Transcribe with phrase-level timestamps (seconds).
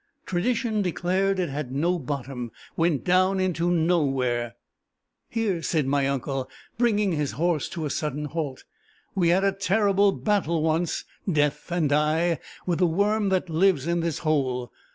[0.25, 4.55] Tradition declared it had no bottom went down into nowhere.
[5.29, 8.63] "Here," said my uncle, bringing his horse to a sudden halt,
[9.13, 13.99] "we had a terrible battle once, Death and I, with the worm that lives in
[13.99, 14.71] this hole.